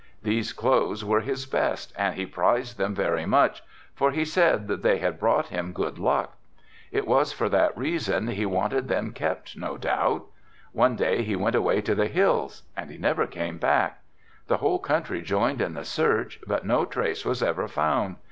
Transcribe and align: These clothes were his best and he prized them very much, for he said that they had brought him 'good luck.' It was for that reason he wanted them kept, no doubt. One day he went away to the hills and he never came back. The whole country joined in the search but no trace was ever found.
These 0.23 0.53
clothes 0.53 1.05
were 1.05 1.19
his 1.21 1.45
best 1.45 1.93
and 1.95 2.15
he 2.15 2.25
prized 2.25 2.79
them 2.79 2.95
very 2.95 3.27
much, 3.27 3.61
for 3.93 4.09
he 4.09 4.25
said 4.25 4.67
that 4.67 4.81
they 4.81 4.97
had 4.97 5.19
brought 5.19 5.49
him 5.49 5.71
'good 5.73 5.99
luck.' 5.99 6.37
It 6.91 7.05
was 7.07 7.31
for 7.31 7.47
that 7.49 7.77
reason 7.77 8.29
he 8.29 8.47
wanted 8.47 8.87
them 8.87 9.11
kept, 9.11 9.55
no 9.55 9.77
doubt. 9.77 10.25
One 10.71 10.95
day 10.95 11.21
he 11.21 11.35
went 11.35 11.55
away 11.55 11.81
to 11.81 11.93
the 11.93 12.07
hills 12.07 12.63
and 12.75 12.89
he 12.89 12.97
never 12.97 13.27
came 13.27 13.59
back. 13.59 14.01
The 14.47 14.57
whole 14.57 14.79
country 14.79 15.21
joined 15.21 15.61
in 15.61 15.75
the 15.75 15.85
search 15.85 16.39
but 16.47 16.65
no 16.65 16.83
trace 16.83 17.23
was 17.23 17.43
ever 17.43 17.67
found. 17.67 18.15